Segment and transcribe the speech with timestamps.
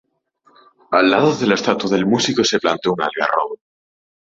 [0.89, 3.59] Al lado de la estatua del músico se plantó un algarrobo.